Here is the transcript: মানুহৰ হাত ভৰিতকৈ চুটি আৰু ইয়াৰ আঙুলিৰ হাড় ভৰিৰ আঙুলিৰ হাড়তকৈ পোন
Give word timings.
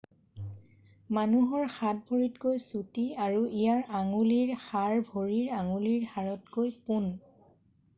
মানুহৰ 1.17 1.67
হাত 1.73 2.01
ভৰিতকৈ 2.13 2.63
চুটি 2.65 3.05
আৰু 3.27 3.45
ইয়াৰ 3.45 3.87
আঙুলিৰ 4.01 4.57
হাড় 4.67 5.09
ভৰিৰ 5.13 5.55
আঙুলিৰ 5.63 6.13
হাড়তকৈ 6.17 6.79
পোন 6.91 7.17